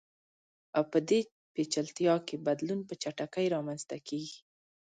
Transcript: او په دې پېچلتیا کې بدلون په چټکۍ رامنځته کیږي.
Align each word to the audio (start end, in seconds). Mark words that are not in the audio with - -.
او 0.77 0.83
په 0.91 0.99
دې 1.09 1.19
پېچلتیا 1.53 2.15
کې 2.27 2.43
بدلون 2.47 2.79
په 2.89 2.93
چټکۍ 3.01 3.45
رامنځته 3.55 3.97
کیږي. 4.07 4.39